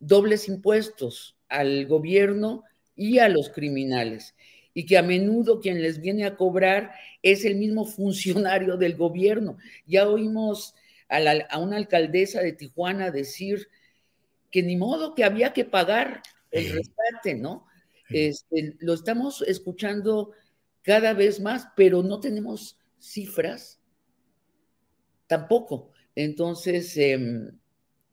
dobles 0.00 0.48
impuestos 0.48 1.36
al 1.48 1.86
gobierno 1.86 2.64
y 3.02 3.18
a 3.18 3.28
los 3.28 3.48
criminales 3.50 4.36
y 4.74 4.86
que 4.86 4.96
a 4.96 5.02
menudo 5.02 5.60
quien 5.60 5.82
les 5.82 6.00
viene 6.00 6.24
a 6.24 6.36
cobrar 6.36 6.92
es 7.20 7.44
el 7.44 7.56
mismo 7.56 7.84
funcionario 7.84 8.76
del 8.76 8.96
gobierno. 8.96 9.58
Ya 9.86 10.08
oímos 10.08 10.74
a, 11.08 11.58
una 11.58 11.76
alcaldesa 11.78 12.40
de 12.40 12.52
Tijuana 12.52 13.10
decir 13.10 13.68
que 14.52 14.62
ni 14.62 14.76
modo 14.76 15.14
que 15.14 15.24
había 15.24 15.52
que 15.52 15.64
pagar 15.64 16.22
el 16.52 16.70
rescate, 16.72 17.34
¿no? 17.34 17.66
Este, 18.08 18.76
lo 18.78 18.94
estamos 18.94 19.42
escuchando 19.42 20.32
cada 20.82 21.12
vez 21.12 21.40
más, 21.40 21.66
pero 21.74 22.02
no 22.02 22.20
tenemos 22.20 22.78
cifras 22.98 23.80
tampoco. 25.26 25.90
Entonces, 26.14 26.96
em, 26.96 27.58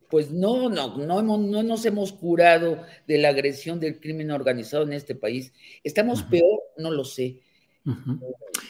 pues 0.10 0.32
no, 0.32 0.70
no, 0.70 0.98
no, 0.98 1.22
no, 1.22 1.64
nos 1.64 1.86
hemos 1.86 2.14
curado 2.14 2.84
de 3.08 3.18
la 3.18 3.30
agresión 3.30 3.80
del 3.80 4.00
crimen 4.00 4.32
organizado 4.32 4.84
en 4.84 4.94
este 4.94 5.16
país. 5.16 5.54
¿Estamos 5.84 6.24
peor? 6.24 6.60
No 6.78 6.92
lo 6.92 7.06
sé. 7.06 7.42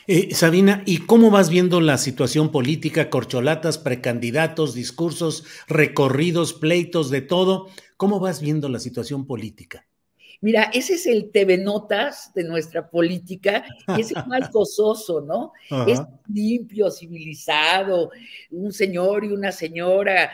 Eh, 0.07 0.33
Sabina, 0.33 0.83
¿y 0.85 0.99
cómo 0.99 1.31
vas 1.31 1.49
viendo 1.49 1.81
la 1.81 1.97
situación 1.97 2.51
política, 2.51 3.09
corcholatas, 3.09 3.77
precandidatos, 3.77 4.73
discursos, 4.73 5.45
recorridos, 5.67 6.53
pleitos, 6.53 7.09
de 7.09 7.21
todo? 7.21 7.67
¿Cómo 7.97 8.19
vas 8.19 8.41
viendo 8.41 8.69
la 8.69 8.79
situación 8.79 9.25
política? 9.25 9.88
Mira, 10.41 10.71
ese 10.73 10.93
es 10.93 11.05
el 11.05 11.31
TV 11.31 11.57
Notas 11.57 12.33
de 12.33 12.45
nuestra 12.45 12.89
política 12.89 13.65
y 13.97 14.01
es 14.01 14.11
el 14.11 14.25
más 14.25 14.49
gozoso, 14.53 15.19
¿no? 15.19 15.51
Es 15.85 15.99
limpio, 16.27 16.89
civilizado, 16.89 18.09
un 18.49 18.71
señor 18.71 19.25
y 19.25 19.33
una 19.33 19.51
señora, 19.51 20.31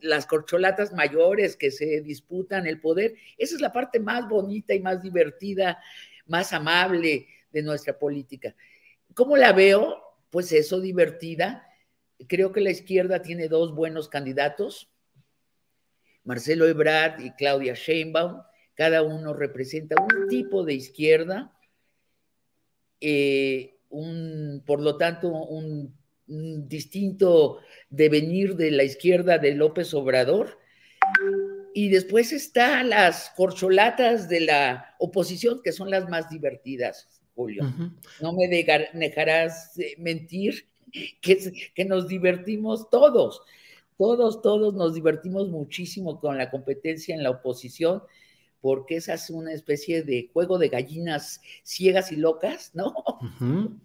las 0.00 0.26
corcholatas 0.26 0.92
mayores 0.92 1.56
que 1.56 1.70
se 1.70 2.00
disputan 2.00 2.66
el 2.66 2.80
poder. 2.80 3.14
Esa 3.36 3.54
es 3.54 3.60
la 3.60 3.72
parte 3.72 4.00
más 4.00 4.28
bonita 4.28 4.74
y 4.74 4.80
más 4.80 5.02
divertida, 5.02 5.78
más 6.26 6.52
amable 6.52 7.26
de 7.52 7.62
nuestra 7.62 7.96
política. 7.96 8.56
¿Cómo 9.14 9.36
la 9.36 9.52
veo? 9.52 10.02
Pues 10.30 10.50
eso, 10.50 10.80
divertida. 10.80 11.64
Creo 12.26 12.50
que 12.50 12.60
la 12.60 12.70
izquierda 12.70 13.22
tiene 13.22 13.46
dos 13.46 13.72
buenos 13.72 14.08
candidatos, 14.08 14.90
Marcelo 16.24 16.66
Ebrard 16.66 17.20
y 17.20 17.30
Claudia 17.30 17.74
Sheinbaum 17.74 18.42
cada 18.78 19.02
uno 19.02 19.34
representa 19.34 19.96
un 20.00 20.28
tipo 20.28 20.64
de 20.64 20.74
izquierda, 20.74 21.52
eh, 23.00 23.74
un, 23.90 24.62
por 24.64 24.80
lo 24.80 24.96
tanto, 24.96 25.30
un, 25.30 25.98
distinto 26.28 27.58
devenir 27.88 28.54
de 28.54 28.70
la 28.70 28.84
izquierda 28.84 29.38
de 29.38 29.54
López 29.54 29.94
Obrador. 29.94 30.58
Y 31.74 31.88
después 31.88 32.32
están 32.32 32.90
las 32.90 33.32
corcholatas 33.34 34.28
de 34.28 34.42
la 34.42 34.94
oposición, 35.00 35.60
que 35.64 35.72
son 35.72 35.90
las 35.90 36.08
más 36.08 36.28
divertidas, 36.28 37.08
Julio. 37.34 37.64
No 38.20 38.32
me 38.32 38.46
dejarás 38.46 39.76
eh, 39.78 39.96
mentir 39.98 40.68
que, 41.20 41.70
que 41.74 41.84
nos 41.84 42.06
divertimos 42.06 42.90
todos, 42.90 43.42
todos, 43.96 44.40
todos 44.40 44.74
nos 44.74 44.94
divertimos 44.94 45.48
muchísimo 45.48 46.20
con 46.20 46.38
la 46.38 46.50
competencia 46.50 47.14
en 47.14 47.24
la 47.24 47.30
oposición 47.30 48.02
porque 48.60 48.96
esa 48.96 49.14
es 49.14 49.30
una 49.30 49.52
especie 49.52 50.02
de 50.02 50.30
juego 50.32 50.58
de 50.58 50.68
gallinas 50.68 51.40
ciegas 51.62 52.12
y 52.12 52.16
locas, 52.16 52.72
¿no? 52.74 52.94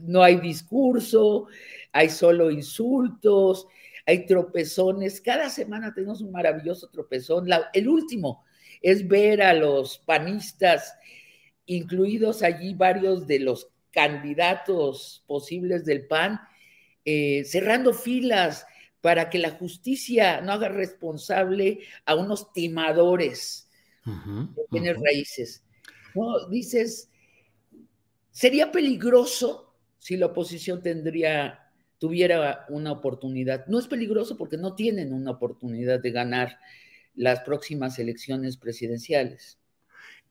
No 0.00 0.22
hay 0.22 0.36
discurso, 0.40 1.48
hay 1.92 2.08
solo 2.08 2.50
insultos, 2.50 3.66
hay 4.06 4.24
tropezones. 4.24 5.20
Cada 5.20 5.50
semana 5.50 5.92
tenemos 5.92 6.22
un 6.22 6.32
maravilloso 6.32 6.88
tropezón. 6.88 7.46
el 7.74 7.88
último 7.88 8.42
es 8.80 9.06
ver 9.06 9.42
a 9.42 9.52
los 9.52 9.98
panistas, 9.98 10.94
incluidos 11.66 12.42
allí 12.42 12.74
varios 12.74 13.26
de 13.26 13.40
los 13.40 13.68
candidatos 13.90 15.22
posibles 15.26 15.84
del 15.84 16.06
PAN, 16.06 16.40
eh, 17.04 17.44
cerrando 17.44 17.92
filas 17.92 18.66
para 19.02 19.28
que 19.28 19.38
la 19.38 19.50
justicia 19.50 20.40
no 20.40 20.52
haga 20.52 20.68
responsable 20.68 21.80
a 22.06 22.14
unos 22.14 22.52
timadores 22.52 23.68
de 24.06 24.62
bienes 24.70 24.96
raíces. 24.98 25.64
No, 26.14 26.48
dices, 26.48 27.10
sería 28.30 28.70
peligroso 28.72 29.74
si 29.98 30.16
la 30.16 30.26
oposición 30.26 30.82
tendría, 30.82 31.70
tuviera 31.98 32.64
una 32.68 32.92
oportunidad. 32.92 33.66
No 33.66 33.78
es 33.78 33.88
peligroso 33.88 34.36
porque 34.36 34.56
no 34.56 34.74
tienen 34.74 35.12
una 35.12 35.32
oportunidad 35.32 36.00
de 36.00 36.10
ganar 36.12 36.58
las 37.14 37.40
próximas 37.40 37.98
elecciones 37.98 38.56
presidenciales. 38.56 39.58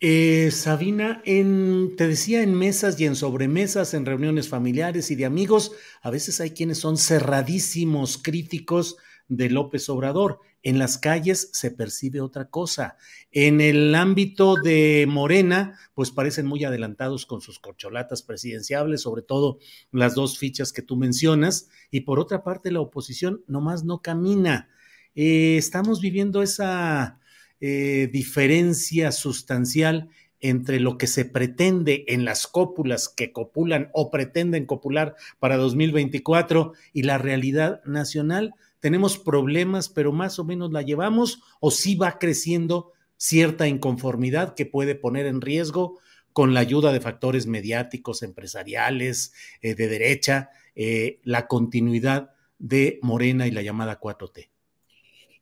Eh, 0.04 0.50
Sabina, 0.50 1.22
te 1.24 2.08
decía 2.08 2.42
en 2.42 2.56
mesas 2.56 3.00
y 3.00 3.06
en 3.06 3.16
sobremesas, 3.16 3.94
en 3.94 4.08
reuniones 4.08 4.50
familiares 4.50 5.12
y 5.12 5.16
de 5.16 5.26
amigos, 5.26 5.74
a 6.02 6.10
veces 6.10 6.42
hay 6.42 6.52
quienes 6.52 6.80
son 6.80 6.98
cerradísimos 6.98 8.18
críticos 8.18 8.98
de 9.28 9.52
López 9.52 9.88
Obrador. 9.90 10.40
En 10.64 10.80
las 10.80 10.98
calles 10.98 11.52
se 11.54 11.70
percibe 11.70 12.20
otra 12.20 12.50
cosa. 12.50 12.98
En 13.32 13.62
el 13.62 13.94
ámbito 13.94 14.56
de 14.56 15.06
Morena, 15.08 15.78
pues 15.94 16.10
parecen 16.10 16.48
muy 16.48 16.64
adelantados 16.64 17.28
con 17.28 17.42
sus 17.42 17.60
corcholatas 17.60 18.24
presidenciables, 18.24 19.02
sobre 19.02 19.22
todo 19.22 19.60
las 19.92 20.16
dos 20.16 20.40
fichas 20.40 20.74
que 20.74 20.82
tú 20.82 20.96
mencionas. 20.96 21.70
Y 21.92 22.02
por 22.02 22.20
otra 22.20 22.44
parte, 22.44 22.72
la 22.72 22.80
oposición 22.82 23.44
nomás 23.46 23.84
no 23.84 24.02
camina. 24.02 24.68
Eh, 25.14 25.58
estamos 25.58 26.02
viviendo 26.02 26.42
esa 26.42 27.21
eh, 27.62 28.10
diferencia 28.12 29.12
sustancial 29.12 30.10
entre 30.40 30.80
lo 30.80 30.98
que 30.98 31.08
se 31.08 31.24
pretende 31.24 32.06
en 32.08 32.26
las 32.26 32.48
cópulas 32.48 33.08
que 33.08 33.32
copulan 33.32 33.90
o 33.94 34.10
pretenden 34.10 34.66
copular 34.66 35.16
para 35.40 35.58
2024 35.58 36.74
y 36.94 37.04
la 37.04 37.20
realidad 37.20 37.82
nacional. 37.86 38.56
Tenemos 38.80 39.20
problemas, 39.20 39.88
pero 39.88 40.12
más 40.12 40.40
o 40.40 40.44
menos 40.44 40.72
la 40.72 40.82
llevamos 40.82 41.44
o 41.60 41.70
sí 41.70 41.96
va 41.96 42.18
creciendo 42.18 42.92
cierta 43.18 43.68
inconformidad 43.68 44.56
que 44.56 44.66
puede 44.66 44.96
poner 44.96 45.28
en 45.28 45.42
riesgo 45.42 46.00
con 46.34 46.56
la 46.56 46.62
ayuda 46.62 46.92
de 46.92 47.02
factores 47.02 47.46
mediáticos, 47.46 48.24
empresariales, 48.24 49.34
eh, 49.62 49.76
de 49.76 49.88
derecha, 49.88 50.50
eh, 50.76 51.20
la 51.24 51.46
continuidad 51.48 52.32
de 52.58 53.00
Morena 53.04 53.48
y 53.48 53.52
la 53.52 53.62
llamada 53.62 54.00
4T. 54.00 54.50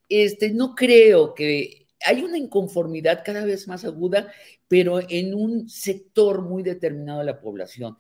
Este, 0.10 0.52
no 0.52 0.74
creo 0.76 1.36
que 1.36 1.79
hay 2.06 2.22
una 2.22 2.38
inconformidad 2.38 3.24
cada 3.26 3.46
vez 3.46 3.68
más 3.68 3.86
aguda, 3.86 4.32
pero 4.68 5.00
en 5.10 5.34
un 5.34 5.70
sector 5.70 6.42
muy 6.42 6.64
determinado 6.64 7.20
de 7.20 7.26
la 7.26 7.42
población, 7.42 7.98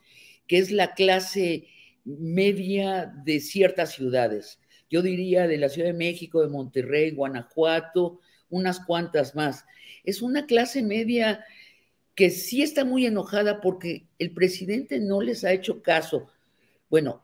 que 0.48 0.58
es 0.58 0.72
la 0.72 0.94
clase 0.94 1.68
media 2.06 3.14
de 3.24 3.40
ciertas 3.40 3.92
ciudades. 3.92 4.60
Yo 4.90 5.02
diría 5.02 5.48
de 5.48 5.58
la 5.58 5.70
Ciudad 5.70 5.90
de 5.90 5.94
México, 5.94 6.42
de 6.42 6.48
Monterrey, 6.48 7.12
Guanajuato, 7.12 8.20
unas 8.50 8.80
cuantas 8.80 9.36
más. 9.36 9.66
Es 10.04 10.22
una 10.22 10.46
clase 10.46 10.82
media 10.82 11.46
que 12.16 12.30
sí 12.30 12.64
está 12.64 12.86
muy 12.86 13.06
enojada 13.06 13.62
porque 13.62 14.08
el 14.18 14.32
presidente 14.32 15.00
no 15.00 15.22
les 15.22 15.44
ha 15.44 15.52
hecho 15.52 15.84
caso. 15.84 16.28
Bueno, 16.90 17.24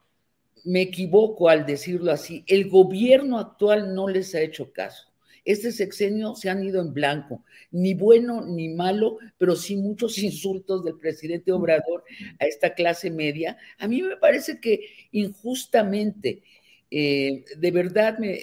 me 0.64 0.82
equivoco 0.82 1.50
al 1.50 1.66
decirlo 1.66 2.12
así, 2.12 2.44
el 2.48 2.70
gobierno 2.70 3.40
actual 3.40 3.96
no 3.96 4.08
les 4.08 4.36
ha 4.36 4.42
hecho 4.42 4.72
caso 4.72 5.15
este 5.46 5.72
sexenio 5.72 6.36
se 6.36 6.50
han 6.50 6.64
ido 6.64 6.82
en 6.82 6.94
blanco, 6.94 7.44
ni 7.72 7.94
bueno 7.94 8.44
ni 8.46 8.70
malo, 8.70 9.20
pero 9.38 9.56
sí 9.56 9.76
muchos 9.76 10.18
insultos 10.18 10.84
del 10.84 10.98
presidente 10.98 11.52
Obrador 11.52 12.04
a 12.40 12.46
esta 12.46 12.74
clase 12.74 13.12
media. 13.12 13.56
A 13.78 13.88
mí 13.88 14.02
me 14.02 14.18
parece 14.18 14.60
que 14.60 14.82
injustamente, 15.12 16.42
eh, 16.90 17.46
de 17.58 17.72
verdad, 17.72 18.18
me, 18.18 18.40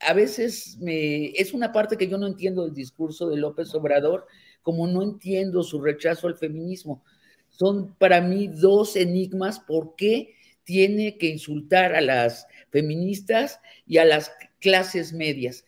a 0.00 0.12
veces 0.12 0.78
me, 0.80 1.30
es 1.30 1.52
una 1.52 1.72
parte 1.72 1.96
que 1.96 2.06
yo 2.06 2.18
no 2.18 2.28
entiendo 2.28 2.64
del 2.64 2.74
discurso 2.74 3.28
de 3.28 3.36
López 3.36 3.74
Obrador, 3.74 4.26
como 4.62 4.86
no 4.86 5.02
entiendo 5.02 5.64
su 5.64 5.80
rechazo 5.80 6.28
al 6.28 6.36
feminismo. 6.36 7.02
Son 7.48 7.94
para 7.98 8.20
mí 8.20 8.46
dos 8.46 8.94
enigmas. 8.94 9.58
¿Por 9.58 9.96
qué 9.96 10.34
tiene 10.62 11.18
que 11.18 11.26
insultar 11.26 11.96
a 11.96 12.00
las 12.00 12.46
feministas 12.70 13.60
y 13.86 13.98
a 13.98 14.04
las 14.04 14.30
clases 14.60 15.12
medias? 15.12 15.64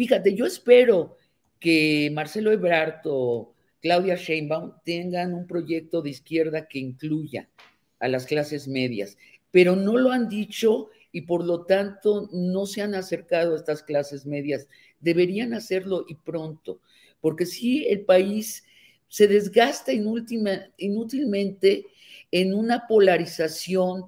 Fíjate, 0.00 0.34
yo 0.34 0.46
espero 0.46 1.18
que 1.58 2.10
Marcelo 2.14 2.50
Ebrard 2.52 3.02
o 3.04 3.52
Claudia 3.82 4.16
Sheinbaum 4.16 4.72
tengan 4.82 5.34
un 5.34 5.46
proyecto 5.46 6.00
de 6.00 6.08
izquierda 6.08 6.66
que 6.68 6.78
incluya 6.78 7.50
a 7.98 8.08
las 8.08 8.24
clases 8.24 8.66
medias, 8.66 9.18
pero 9.50 9.76
no 9.76 9.98
lo 9.98 10.10
han 10.10 10.30
dicho 10.30 10.88
y 11.12 11.20
por 11.20 11.44
lo 11.44 11.66
tanto 11.66 12.30
no 12.32 12.64
se 12.64 12.80
han 12.80 12.94
acercado 12.94 13.52
a 13.52 13.58
estas 13.58 13.82
clases 13.82 14.24
medias. 14.24 14.68
Deberían 15.00 15.52
hacerlo 15.52 16.06
y 16.08 16.14
pronto, 16.14 16.80
porque 17.20 17.44
si 17.44 17.86
el 17.86 18.06
país 18.06 18.64
se 19.06 19.28
desgasta 19.28 19.92
inútilmente 19.92 21.84
en 22.30 22.54
una 22.54 22.86
polarización 22.86 24.06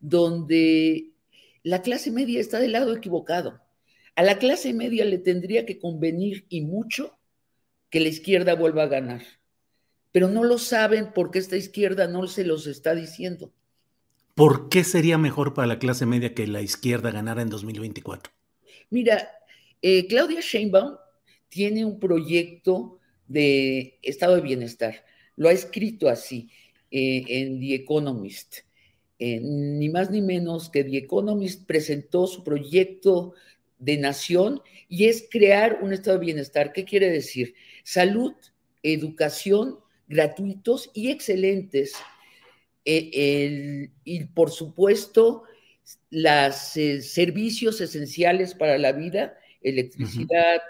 donde 0.00 1.12
la 1.62 1.80
clase 1.82 2.10
media 2.10 2.40
está 2.40 2.58
del 2.58 2.72
lado 2.72 2.92
equivocado. 2.92 3.67
A 4.18 4.22
la 4.24 4.40
clase 4.40 4.74
media 4.74 5.04
le 5.04 5.18
tendría 5.18 5.64
que 5.64 5.78
convenir 5.78 6.44
y 6.48 6.62
mucho 6.62 7.16
que 7.88 8.00
la 8.00 8.08
izquierda 8.08 8.56
vuelva 8.56 8.82
a 8.82 8.88
ganar. 8.88 9.22
Pero 10.10 10.26
no 10.26 10.42
lo 10.42 10.58
saben 10.58 11.12
porque 11.14 11.38
esta 11.38 11.56
izquierda 11.56 12.08
no 12.08 12.26
se 12.26 12.42
los 12.42 12.66
está 12.66 12.96
diciendo. 12.96 13.52
¿Por 14.34 14.70
qué 14.70 14.82
sería 14.82 15.18
mejor 15.18 15.54
para 15.54 15.68
la 15.68 15.78
clase 15.78 16.04
media 16.04 16.34
que 16.34 16.48
la 16.48 16.62
izquierda 16.62 17.12
ganara 17.12 17.42
en 17.42 17.48
2024? 17.48 18.32
Mira, 18.90 19.30
Eh, 19.80 20.08
Claudia 20.08 20.40
Sheinbaum 20.40 20.96
tiene 21.48 21.84
un 21.84 22.00
proyecto 22.00 22.98
de 23.28 24.00
estado 24.02 24.34
de 24.34 24.40
bienestar. 24.40 25.04
Lo 25.36 25.48
ha 25.48 25.52
escrito 25.52 26.08
así 26.08 26.50
eh, 26.90 27.24
en 27.28 27.60
The 27.60 27.74
Economist. 27.76 28.56
Eh, 29.20 29.38
ni 29.40 29.88
más 29.88 30.10
ni 30.10 30.20
menos 30.22 30.70
que 30.70 30.82
The 30.82 30.96
Economist 30.96 31.64
presentó 31.68 32.26
su 32.26 32.42
proyecto 32.42 33.34
de 33.78 33.96
nación 33.96 34.62
y 34.88 35.06
es 35.06 35.26
crear 35.30 35.78
un 35.82 35.92
estado 35.92 36.18
de 36.18 36.26
bienestar. 36.26 36.72
¿Qué 36.72 36.84
quiere 36.84 37.10
decir? 37.10 37.54
Salud, 37.84 38.34
educación 38.82 39.78
gratuitos 40.08 40.90
y 40.94 41.10
excelentes. 41.10 41.94
y 42.84 44.24
por 44.34 44.50
supuesto, 44.50 45.44
los 46.10 46.54
servicios 46.54 47.80
esenciales 47.80 48.54
para 48.54 48.78
la 48.78 48.92
vida, 48.92 49.38
electricidad, 49.60 50.62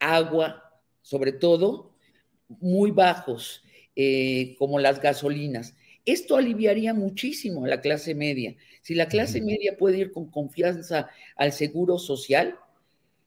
agua, 0.00 0.82
sobre 1.02 1.32
todo, 1.32 1.94
muy 2.48 2.90
bajos, 2.90 3.62
eh, 3.94 4.56
como 4.58 4.78
las 4.78 5.00
gasolinas. 5.00 5.74
Esto 6.08 6.36
aliviaría 6.36 6.94
muchísimo 6.94 7.66
a 7.66 7.68
la 7.68 7.82
clase 7.82 8.14
media. 8.14 8.56
Si 8.80 8.94
la 8.94 9.08
clase 9.08 9.42
media 9.42 9.76
puede 9.76 9.98
ir 9.98 10.10
con 10.10 10.30
confianza 10.30 11.10
al 11.36 11.52
seguro 11.52 11.98
social, 11.98 12.56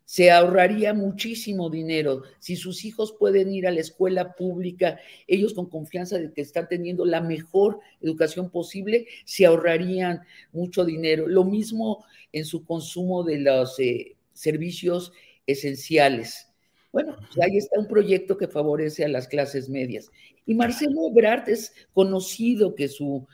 se 0.03 0.31
ahorraría 0.31 0.91
muchísimo 0.95 1.69
dinero. 1.69 2.23
Si 2.39 2.55
sus 2.55 2.83
hijos 2.83 3.13
pueden 3.19 3.53
ir 3.53 3.67
a 3.67 3.71
la 3.71 3.81
escuela 3.81 4.33
pública, 4.33 4.99
ellos 5.27 5.53
con 5.53 5.69
confianza 5.69 6.17
de 6.17 6.33
que 6.33 6.41
están 6.41 6.67
teniendo 6.67 7.05
la 7.05 7.21
mejor 7.21 7.81
educación 8.01 8.49
posible, 8.49 9.05
se 9.25 9.45
ahorrarían 9.45 10.21
mucho 10.51 10.83
dinero. 10.83 11.27
Lo 11.27 11.43
mismo 11.43 12.03
en 12.31 12.45
su 12.45 12.65
consumo 12.65 13.23
de 13.23 13.41
los 13.41 13.79
eh, 13.79 14.15
servicios 14.33 15.13
esenciales. 15.45 16.50
Bueno, 16.91 17.15
pues 17.17 17.45
ahí 17.45 17.57
está 17.57 17.79
un 17.79 17.87
proyecto 17.87 18.37
que 18.37 18.47
favorece 18.47 19.05
a 19.05 19.09
las 19.09 19.27
clases 19.27 19.69
medias. 19.69 20.11
Y 20.45 20.55
Marcelo 20.55 21.07
Ebrard 21.07 21.49
es 21.49 21.73
conocido 21.93 22.75
que 22.75 22.89
su, 22.89 23.27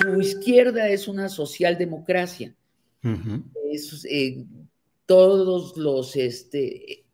su 0.00 0.20
izquierda 0.20 0.88
es 0.88 1.06
una 1.06 1.28
socialdemocracia. 1.28 2.56
es, 3.70 4.04
eh, 4.10 4.44
todos 5.06 5.76
los, 5.76 6.16
este, 6.16 7.04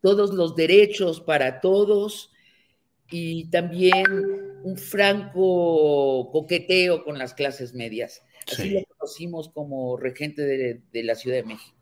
todos 0.00 0.32
los 0.32 0.54
derechos 0.56 1.20
para 1.20 1.60
todos 1.60 2.32
y 3.10 3.46
también 3.50 4.04
un 4.62 4.76
franco 4.76 6.30
coqueteo 6.32 7.04
con 7.04 7.18
las 7.18 7.34
clases 7.34 7.74
medias. 7.74 8.22
Así 8.50 8.70
lo 8.70 8.84
conocimos 8.96 9.48
como 9.48 9.96
regente 9.96 10.42
de, 10.42 10.80
de 10.92 11.02
la 11.02 11.14
Ciudad 11.14 11.36
de 11.36 11.44
México. 11.44 11.79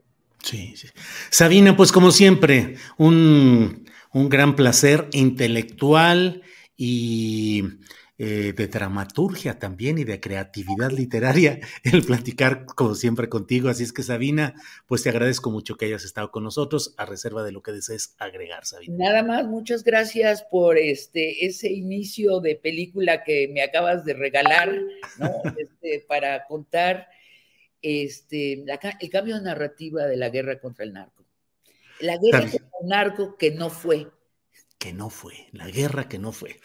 Sí, 0.49 0.75
sí. 0.77 0.89
Sabina, 1.29 1.77
pues 1.77 1.93
como 1.93 2.11
siempre, 2.11 2.77
un, 2.97 3.85
un 4.15 4.29
gran 4.31 4.57
placer 4.57 5.07
intelectual 5.13 6.41
y 6.75 7.65
eh, 8.17 8.55
de 8.57 8.67
dramaturgia 8.67 9.59
también 9.59 9.99
y 9.99 10.05
de 10.05 10.21
creatividad 10.21 10.91
literaria 10.91 11.61
el 11.85 12.03
platicar 12.03 12.65
como 12.65 12.95
siempre 12.95 13.29
contigo. 13.29 13.69
Así 13.69 13.83
es 13.83 13.93
que 13.93 14.03
Sabina, 14.03 14.55
pues 14.87 15.03
te 15.03 15.11
agradezco 15.11 15.51
mucho 15.51 15.77
que 15.77 15.85
hayas 15.85 16.05
estado 16.05 16.31
con 16.31 16.45
nosotros 16.45 16.95
a 16.97 17.05
reserva 17.05 17.45
de 17.45 17.53
lo 17.53 17.61
que 17.61 17.73
desees 17.73 18.17
agregar, 18.19 18.65
Sabina. 18.65 18.97
Nada 18.97 19.23
más, 19.23 19.47
muchas 19.47 19.85
gracias 19.85 20.43
por 20.51 20.79
este 20.79 21.45
ese 21.45 21.71
inicio 21.71 22.41
de 22.41 22.55
película 22.55 23.23
que 23.23 23.49
me 23.53 23.61
acabas 23.61 24.07
de 24.07 24.15
regalar, 24.15 24.73
¿no? 25.19 25.31
Este, 25.59 26.07
para 26.09 26.47
contar 26.47 27.09
este, 27.83 28.65
el 28.65 29.11
cambio 29.11 29.37
de 29.37 29.43
narrativa 29.43 30.07
de 30.07 30.17
la 30.17 30.29
guerra 30.29 30.61
contra 30.61 30.85
el 30.85 30.93
narco. 30.93 31.25
La 32.01 32.17
guerra 32.17 32.43
contra 32.43 32.79
el 32.81 32.89
narco 32.89 33.37
que 33.37 33.51
no 33.51 33.71
fue. 33.71 34.09
Que 34.79 34.93
no 34.93 35.11
fue, 35.11 35.49
la 35.53 35.69
guerra 35.69 36.09
que 36.09 36.19
no 36.19 36.33
fue. 36.33 36.61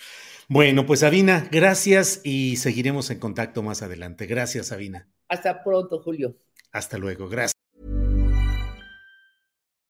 Bueno, 0.48 0.86
pues 0.86 1.00
Sabina, 1.00 1.48
gracias 1.52 2.22
y 2.24 2.58
seguiremos 2.58 3.10
en 3.10 3.20
contacto 3.20 3.64
más 3.64 3.82
adelante. 3.82 4.28
Gracias, 4.28 4.68
Sabina. 4.68 5.08
Hasta 5.28 5.64
pronto, 5.64 6.00
Julio. 6.00 6.36
Hasta 6.72 6.98
luego, 6.98 7.28
gracias. 7.28 7.54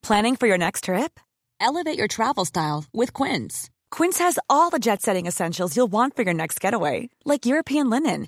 Planning 0.02 0.36
for 0.36 0.48
your 0.48 0.58
next 0.58 0.86
trip? 0.86 1.20
Elevate 1.60 1.98
your 1.98 2.08
travel 2.08 2.46
style 2.46 2.86
with 2.94 3.14
Quince. 3.14 3.70
Quince 3.90 4.20
has 4.20 4.38
all 4.50 4.70
the 4.70 4.80
jet 4.80 5.02
setting 5.02 5.28
essentials 5.28 5.76
you'll 5.76 5.92
want 5.92 6.16
for 6.16 6.24
your 6.24 6.34
next 6.34 6.60
getaway, 6.60 7.10
like 7.26 7.46
European 7.46 7.90
linen 7.90 8.28